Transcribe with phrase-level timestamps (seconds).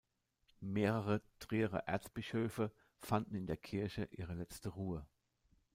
[0.61, 5.05] Mehrere Trierer Erzbischöfe fanden in der Kirche ihre letzte Ruhe.